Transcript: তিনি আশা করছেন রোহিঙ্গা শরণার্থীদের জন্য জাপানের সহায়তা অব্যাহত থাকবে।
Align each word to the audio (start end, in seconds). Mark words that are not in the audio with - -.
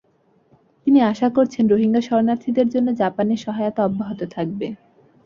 তিনি 0.87 0.99
আশা 1.11 1.27
করছেন 1.29 1.63
রোহিঙ্গা 1.67 2.01
শরণার্থীদের 2.01 2.67
জন্য 2.69 2.87
জাপানের 2.93 3.39
সহায়তা 3.45 3.81
অব্যাহত 3.85 4.21
থাকবে। 4.35 4.67